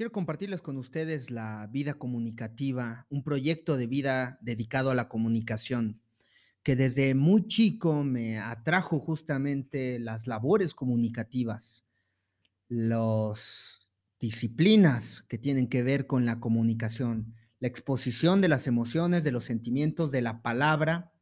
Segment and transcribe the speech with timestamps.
[0.00, 6.00] Quiero compartirles con ustedes la vida comunicativa, un proyecto de vida dedicado a la comunicación,
[6.62, 11.84] que desde muy chico me atrajo justamente las labores comunicativas,
[12.66, 19.32] las disciplinas que tienen que ver con la comunicación, la exposición de las emociones, de
[19.32, 21.12] los sentimientos, de la palabra,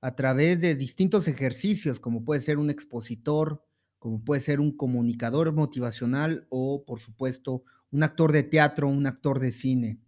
[0.00, 3.64] a través de distintos ejercicios, como puede ser un expositor,
[4.06, 9.40] como puede ser un comunicador motivacional o, por supuesto, un actor de teatro, un actor
[9.40, 9.98] de cine.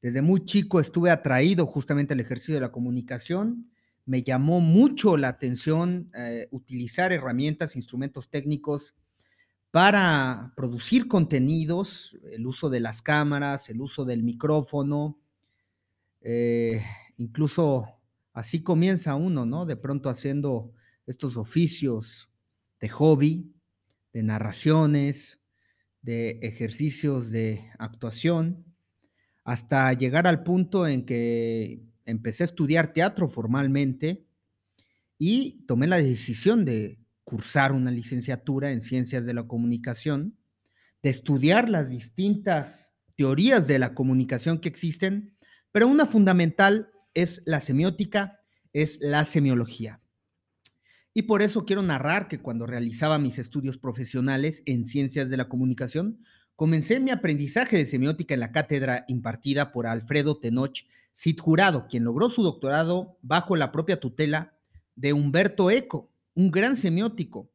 [0.00, 3.68] Desde muy chico estuve atraído justamente al ejercicio de la comunicación.
[4.06, 8.94] Me llamó mucho la atención eh, utilizar herramientas, instrumentos técnicos
[9.72, 15.18] para producir contenidos, el uso de las cámaras, el uso del micrófono,
[16.20, 16.84] eh,
[17.16, 17.98] incluso
[18.32, 19.66] así comienza uno, ¿no?
[19.66, 20.70] De pronto haciendo
[21.04, 22.29] estos oficios
[22.80, 23.54] de hobby,
[24.12, 25.40] de narraciones,
[26.02, 28.64] de ejercicios de actuación,
[29.44, 34.26] hasta llegar al punto en que empecé a estudiar teatro formalmente
[35.18, 40.38] y tomé la decisión de cursar una licenciatura en ciencias de la comunicación,
[41.02, 45.36] de estudiar las distintas teorías de la comunicación que existen,
[45.72, 48.40] pero una fundamental es la semiótica,
[48.72, 50.00] es la semiología.
[51.20, 55.50] Y por eso quiero narrar que cuando realizaba mis estudios profesionales en ciencias de la
[55.50, 56.24] comunicación,
[56.56, 60.78] comencé mi aprendizaje de semiótica en la cátedra impartida por Alfredo Tenoch
[61.12, 64.56] Cid Jurado, quien logró su doctorado bajo la propia tutela
[64.96, 67.50] de Humberto Eco, un gran semiótico.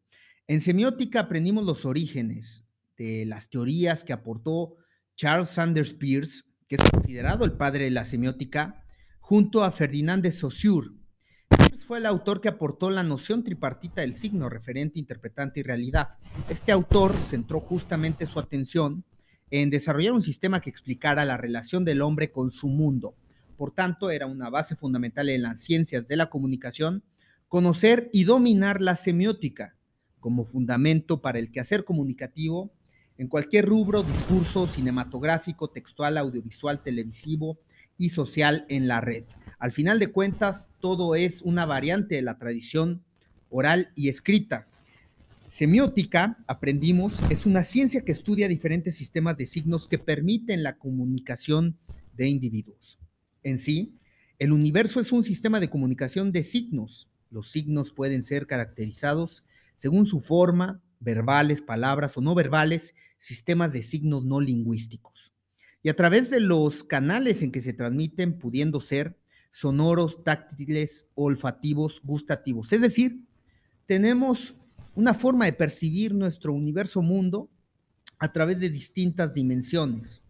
[0.46, 2.66] En semiótica aprendimos los orígenes
[2.98, 4.76] de las teorías que aportó
[5.16, 8.86] Charles Sanders Peirce, que es considerado el padre de la semiótica,
[9.20, 10.90] junto a Ferdinand de Saussure,
[11.86, 16.18] fue el autor que aportó la noción tripartita del signo, referente, interpretante y realidad.
[16.50, 19.04] Este autor centró justamente su atención
[19.52, 23.16] en desarrollar un sistema que explicara la relación del hombre con su mundo.
[23.56, 27.04] Por tanto, era una base fundamental en las ciencias de la comunicación
[27.48, 29.78] conocer y dominar la semiótica
[30.20, 32.72] como fundamento para el quehacer comunicativo
[33.20, 37.60] en cualquier rubro, discurso cinematográfico, textual, audiovisual, televisivo
[37.98, 39.24] y social en la red.
[39.60, 43.04] Al final de cuentas, todo es una variante de la tradición
[43.50, 44.68] oral y escrita.
[45.48, 51.78] Semiótica, aprendimos, es una ciencia que estudia diferentes sistemas de signos que permiten la comunicación
[52.18, 52.98] de individuos.
[53.44, 53.94] En sí,
[54.40, 57.10] el universo es un sistema de comunicación de signos.
[57.30, 59.44] Los signos pueden ser caracterizados
[59.76, 65.35] según su forma, verbales, palabras o no verbales, sistemas de signos no lingüísticos.
[65.86, 69.20] Y a través de los canales en que se transmiten, pudiendo ser
[69.52, 72.74] sonoros, táctiles, olfativos, gustativos.
[72.74, 73.24] Es decir,
[73.86, 74.56] tenemos
[74.96, 77.52] una forma de percibir nuestro universo mundo
[78.18, 80.24] a través de distintas dimensiones.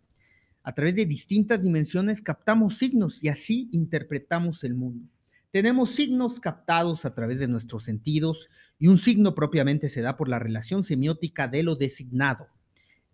[0.62, 5.08] A través de distintas dimensiones captamos signos y así interpretamos el mundo.
[5.52, 10.28] Tenemos signos captados a través de nuestros sentidos y un signo propiamente se da por
[10.28, 12.50] la relación semiótica de lo designado,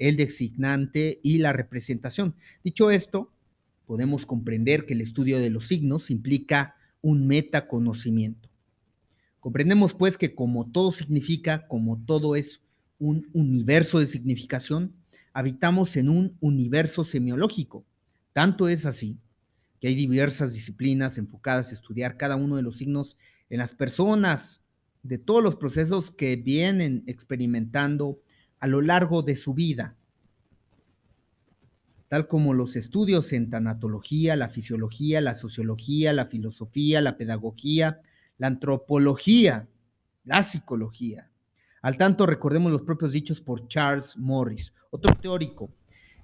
[0.01, 2.35] el designante y la representación.
[2.63, 3.31] Dicho esto,
[3.85, 8.49] podemos comprender que el estudio de los signos implica un metaconocimiento.
[9.39, 12.61] Comprendemos pues que como todo significa, como todo es
[12.97, 14.93] un universo de significación,
[15.33, 17.85] habitamos en un universo semiológico.
[18.33, 19.17] Tanto es así
[19.79, 23.17] que hay diversas disciplinas enfocadas a estudiar cada uno de los signos
[23.49, 24.61] en las personas,
[25.03, 28.19] de todos los procesos que vienen experimentando
[28.61, 29.97] a lo largo de su vida
[32.11, 38.01] tal como los estudios en tanatología, la fisiología, la sociología, la filosofía, la pedagogía,
[38.37, 39.69] la antropología,
[40.25, 41.31] la psicología.
[41.81, 45.71] Al tanto, recordemos los propios dichos por Charles Morris, otro teórico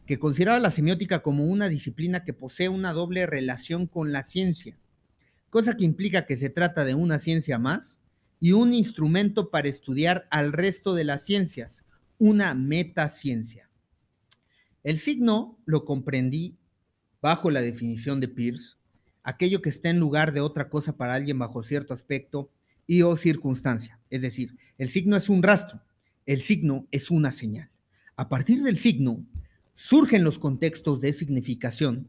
[0.05, 4.77] que consideraba la semiótica como una disciplina que posee una doble relación con la ciencia,
[5.49, 8.01] cosa que implica que se trata de una ciencia más
[8.41, 11.85] y un instrumento para estudiar al resto de las ciencias,
[12.17, 13.69] una metaciencia.
[14.83, 16.57] El signo lo comprendí
[17.21, 18.75] bajo la definición de Peirce,
[19.23, 22.49] aquello que está en lugar de otra cosa para alguien bajo cierto aspecto
[22.87, 23.99] y o circunstancia.
[24.09, 25.81] Es decir, el signo es un rastro,
[26.25, 27.69] el signo es una señal.
[28.15, 29.25] A partir del signo
[29.75, 32.07] surgen los contextos de significación.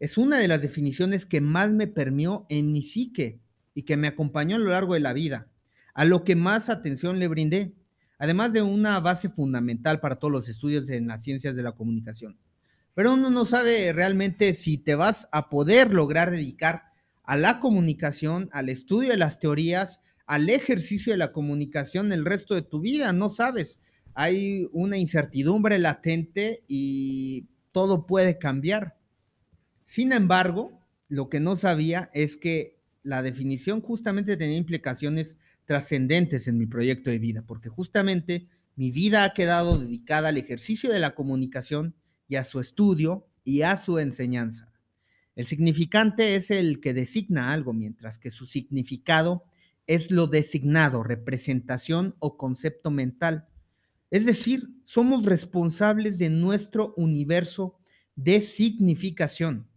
[0.00, 3.38] Es una de las definiciones que más me permeó en mi psique
[3.74, 5.48] y que me acompañó a lo largo de la vida,
[5.94, 7.74] a lo que más atención le brindé
[8.18, 12.38] además de una base fundamental para todos los estudios en las ciencias de la comunicación.
[12.94, 16.84] Pero uno no sabe realmente si te vas a poder lograr dedicar
[17.24, 22.54] a la comunicación, al estudio de las teorías, al ejercicio de la comunicación el resto
[22.54, 23.80] de tu vida, no sabes.
[24.14, 28.96] Hay una incertidumbre latente y todo puede cambiar.
[29.84, 36.58] Sin embargo, lo que no sabía es que la definición justamente tenía implicaciones trascendentes en
[36.58, 41.14] mi proyecto de vida, porque justamente mi vida ha quedado dedicada al ejercicio de la
[41.14, 41.94] comunicación
[42.28, 44.72] y a su estudio y a su enseñanza.
[45.36, 49.44] El significante es el que designa algo, mientras que su significado
[49.86, 53.48] es lo designado, representación o concepto mental.
[54.10, 57.78] Es decir, somos responsables de nuestro universo
[58.16, 59.68] de significación.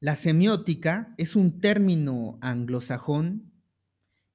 [0.00, 3.49] La semiótica es un término anglosajón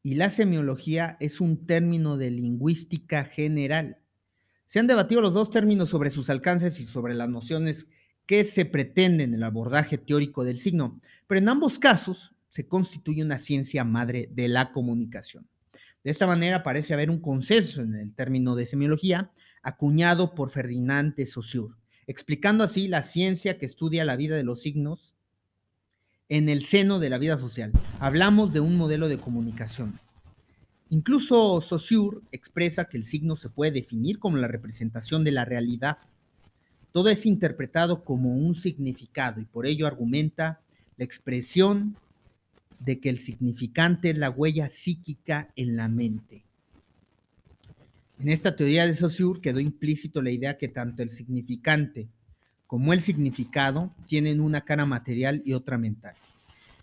[0.05, 3.97] y la semiología es un término de lingüística general.
[4.67, 7.87] Se han debatido los dos términos sobre sus alcances y sobre las nociones
[8.27, 13.23] que se pretenden en el abordaje teórico del signo, pero en ambos casos se constituye
[13.23, 15.49] una ciencia madre de la comunicación.
[16.03, 19.31] De esta manera parece haber un consenso en el término de semiología
[19.63, 21.73] acuñado por Ferdinand de Saussure,
[22.05, 25.14] explicando así la ciencia que estudia la vida de los signos
[26.29, 27.71] en el seno de la vida social.
[27.99, 29.99] Hablamos de un modelo de comunicación.
[30.89, 35.97] Incluso Saussure expresa que el signo se puede definir como la representación de la realidad
[36.95, 40.61] todo es interpretado como un significado y por ello argumenta
[40.95, 41.97] la expresión
[42.79, 46.45] de que el significante es la huella psíquica en la mente.
[48.17, 52.07] En esta teoría de Saussure quedó implícito la idea que tanto el significante
[52.67, 56.13] como el significado tienen una cara material y otra mental.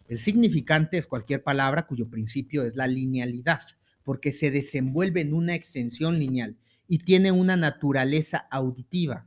[0.09, 3.63] El significante es cualquier palabra cuyo principio es la linealidad,
[4.05, 6.57] porque se desenvuelve en una extensión lineal
[6.89, 9.27] y tiene una naturaleza auditiva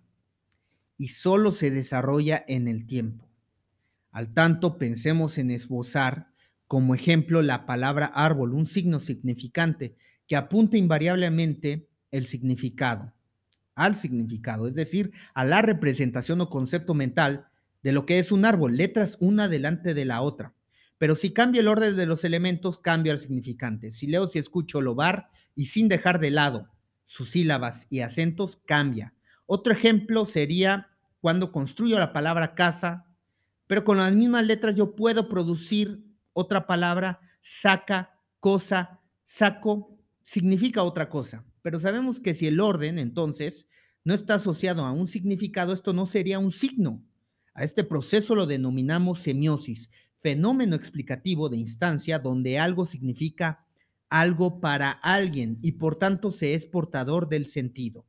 [0.97, 3.27] y solo se desarrolla en el tiempo.
[4.11, 6.29] Al tanto, pensemos en esbozar
[6.67, 9.95] como ejemplo la palabra árbol, un signo significante
[10.27, 13.13] que apunta invariablemente el significado,
[13.75, 17.47] al significado, es decir, a la representación o concepto mental
[17.83, 20.53] de lo que es un árbol, letras una delante de la otra.
[20.97, 23.91] Pero si cambia el orden de los elementos, cambia el significante.
[23.91, 26.69] Si leo, si escucho, lobar y sin dejar de lado
[27.05, 29.13] sus sílabas y acentos, cambia.
[29.45, 30.89] Otro ejemplo sería
[31.21, 33.05] cuando construyo la palabra casa,
[33.67, 39.94] pero con las mismas letras yo puedo producir otra palabra, saca, cosa, saco,
[40.25, 41.45] significa otra cosa.
[41.61, 43.67] Pero sabemos que si el orden, entonces,
[44.03, 47.01] no está asociado a un significado, esto no sería un signo.
[47.53, 49.89] A este proceso lo denominamos semiosis,
[50.19, 53.65] fenómeno explicativo de instancia donde algo significa
[54.09, 58.05] algo para alguien y por tanto se es portador del sentido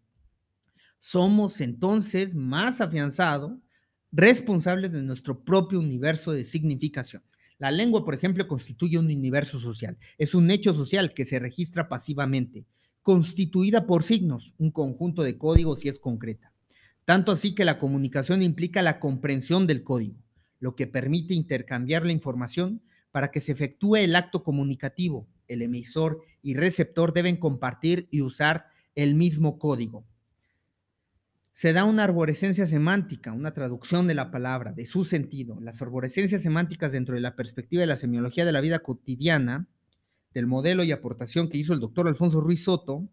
[0.99, 3.53] somos entonces más afianzados,
[4.11, 7.23] responsables de nuestro propio universo de significación.
[7.59, 9.97] La lengua, por ejemplo, constituye un universo social.
[10.19, 12.67] Es un hecho social que se registra pasivamente,
[13.03, 16.53] constituida por signos, un conjunto de códigos y es concreta.
[17.07, 20.17] Tanto así que la comunicación implica la comprensión del código,
[20.59, 25.27] lo que permite intercambiar la información para que se efectúe el acto comunicativo.
[25.49, 30.05] El emisor y receptor deben compartir y usar el mismo código
[31.57, 35.59] se da una arborescencia semántica, una traducción de la palabra, de su sentido.
[35.63, 39.67] Las arborescencias semánticas dentro de la perspectiva de la semiología de la vida cotidiana,
[40.35, 43.09] del modelo y aportación que hizo el doctor Alfonso Ruiz Soto,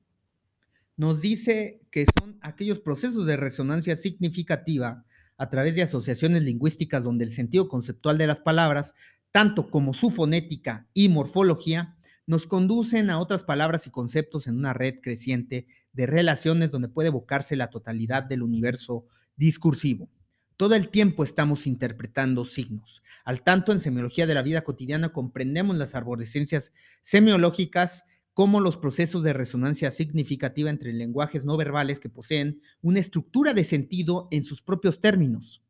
[0.97, 5.05] nos dice que son aquellos procesos de resonancia significativa
[5.37, 8.93] a través de asociaciones lingüísticas donde el sentido conceptual de las palabras,
[9.31, 14.73] tanto como su fonética y morfología, nos conducen a otras palabras y conceptos en una
[14.73, 20.09] red creciente de relaciones donde puede evocarse la totalidad del universo discursivo.
[20.55, 23.01] Todo el tiempo estamos interpretando signos.
[23.25, 29.23] Al tanto, en semiología de la vida cotidiana comprendemos las arborescencias semiológicas como los procesos
[29.23, 34.61] de resonancia significativa entre lenguajes no verbales que poseen una estructura de sentido en sus
[34.61, 35.63] propios términos.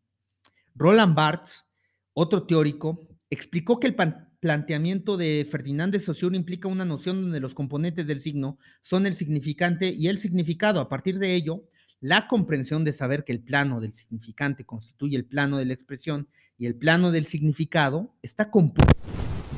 [0.75, 1.65] Roland Barthes,
[2.13, 3.95] otro teórico, explicó que el
[4.43, 9.15] planteamiento de Ferdinand de Saussure implica una noción donde los componentes del signo son el
[9.15, 10.81] significante y el significado.
[10.81, 11.63] A partir de ello,
[12.01, 16.27] la comprensión de saber que el plano del significante constituye el plano de la expresión
[16.57, 19.01] y el plano del significado está compuesto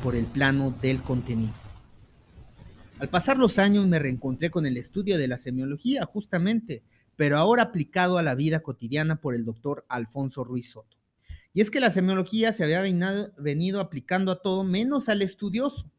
[0.04, 1.56] por el plano del contenido.
[3.00, 6.84] Al pasar los años me reencontré con el estudio de la semiología, justamente,
[7.16, 10.95] pero ahora aplicado a la vida cotidiana por el doctor Alfonso Ruiz Soto.
[11.56, 12.84] Y es que la semiología se había
[13.38, 15.90] venido aplicando a todo menos al estudioso,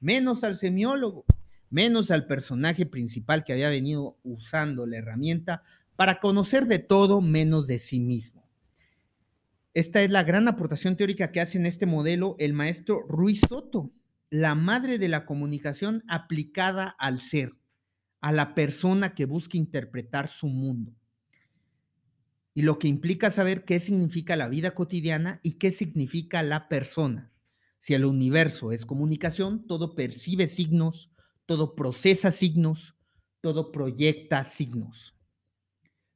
[0.00, 1.26] menos al semiólogo,
[1.68, 5.62] menos al personaje principal que había venido usando la herramienta
[5.94, 8.48] para conocer de todo menos de sí mismo.
[9.74, 13.92] Esta es la gran aportación teórica que hace en este modelo el maestro Ruiz Soto,
[14.30, 17.52] la madre de la comunicación aplicada al ser,
[18.22, 20.94] a la persona que busca interpretar su mundo.
[22.54, 27.32] Y lo que implica saber qué significa la vida cotidiana y qué significa la persona.
[27.80, 31.10] Si el universo es comunicación, todo percibe signos,
[31.46, 32.94] todo procesa signos,
[33.40, 35.16] todo proyecta signos.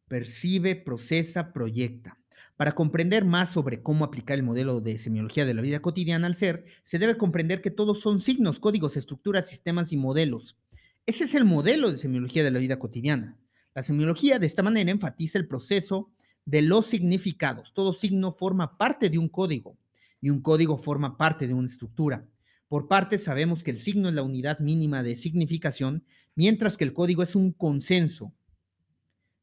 [0.07, 2.18] Percibe, procesa, proyecta.
[2.57, 6.35] Para comprender más sobre cómo aplicar el modelo de semiología de la vida cotidiana al
[6.35, 10.57] ser, se debe comprender que todos son signos, códigos, estructuras, sistemas y modelos.
[11.04, 13.37] Ese es el modelo de semiología de la vida cotidiana.
[13.75, 16.11] La semiología de esta manera enfatiza el proceso
[16.49, 17.75] de los significados.
[17.75, 19.76] Todo signo forma parte de un código
[20.19, 22.26] y un código forma parte de una estructura.
[22.69, 26.95] Por parte sabemos que el signo es la unidad mínima de significación, mientras que el
[26.95, 28.33] código es un consenso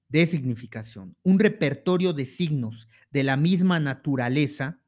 [0.09, 4.81] de significación, un repertorio de signos de la misma naturaleza,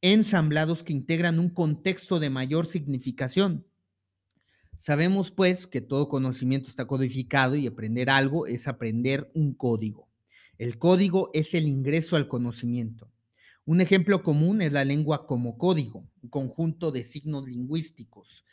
[0.00, 3.64] ensamblados que integran un contexto de mayor significación.
[4.74, 10.09] Sabemos pues que todo conocimiento está codificado y aprender algo es aprender un código.
[10.60, 13.10] El código es el ingreso al conocimiento.
[13.64, 18.44] Un ejemplo común es la lengua como código, un conjunto de signos lingüísticos,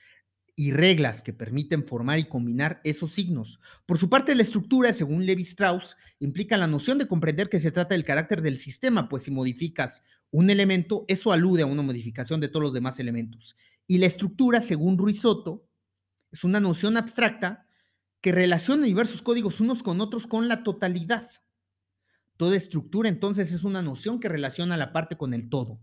[0.56, 3.60] y reglas que permiten formar y combinar esos signos.
[3.86, 7.72] Por su parte, la estructura, según Levi Strauss, implica la noción de comprender que se
[7.72, 12.40] trata del carácter del sistema, pues si modificas un elemento, eso alude a una modificación
[12.40, 13.58] de todos los demás elementos.
[13.86, 15.68] Y la estructura, según Ruiz Soto,
[16.32, 17.68] es una noción abstracta
[18.22, 21.30] que relaciona diversos códigos unos con otros con la totalidad.
[22.38, 25.79] Toda estructura entonces es una noción que relaciona la parte con el todo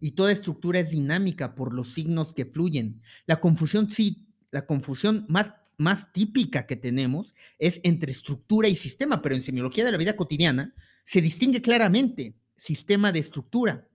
[0.00, 3.02] y toda estructura es dinámica por los signos que fluyen.
[3.26, 9.22] La confusión, sí, la confusión más, más típica que tenemos es entre estructura y sistema,
[9.22, 13.88] pero en semiología de la vida cotidiana se distingue claramente sistema de estructura,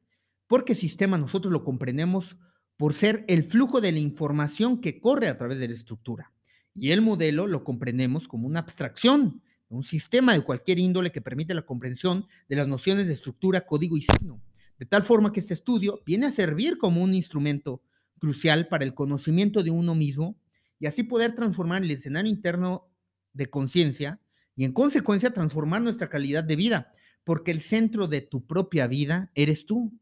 [0.47, 2.37] porque sistema nosotros lo comprendemos
[2.77, 6.31] por ser el flujo de la información que corre a través de la estructura.
[6.73, 9.41] Y el modelo lo comprendemos como una abstracción,
[9.71, 13.95] un sistema de cualquier índole que permite la comprensión de las nociones de estructura, código
[13.95, 14.41] y signo.
[14.77, 17.81] De tal forma que este estudio viene a servir como un instrumento
[18.19, 20.35] crucial para el conocimiento de uno mismo
[20.79, 22.87] y así poder transformar el escenario interno
[23.33, 24.19] de conciencia
[24.55, 29.31] y en consecuencia transformar nuestra calidad de vida, porque el centro de tu propia vida
[29.35, 29.93] eres tú,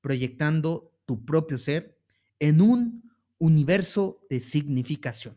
[0.00, 1.98] proyectando tu propio ser
[2.38, 5.34] en un universo de significación.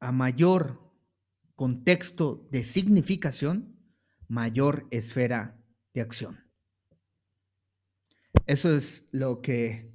[0.00, 0.85] A mayor
[1.56, 3.76] contexto de significación,
[4.28, 5.58] mayor esfera
[6.00, 6.44] acción.
[8.46, 9.90] Eso es lo que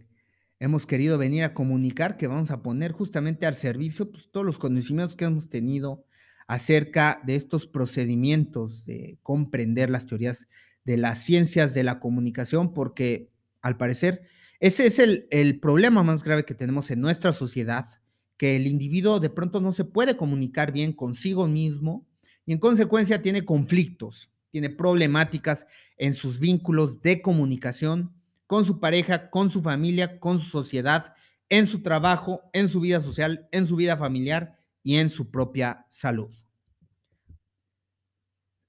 [0.59, 4.59] hemos querido venir a comunicar, que vamos a poner justamente al servicio pues, todos los
[4.59, 6.05] conocimientos que hemos tenido
[6.47, 10.47] acerca de estos procedimientos de comprender las teorías
[10.83, 14.23] de las ciencias de la comunicación, porque al parecer
[14.59, 18.00] ese es el, el problema más grave que tenemos en nuestra sociedad,
[18.41, 22.07] que el individuo de pronto no se puede comunicar bien consigo mismo
[22.43, 28.15] y en consecuencia tiene conflictos tiene problemáticas en sus vínculos de comunicación
[28.47, 31.13] con su pareja, con su familia, con su sociedad,
[31.49, 35.85] en su trabajo, en su vida social, en su vida familiar y en su propia
[35.87, 36.33] salud.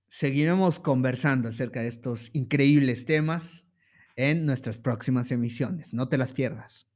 [0.07, 3.65] Seguiremos conversando acerca de estos increíbles temas
[4.17, 5.95] en nuestras próximas emisiones.
[5.95, 6.92] No te las pierdas.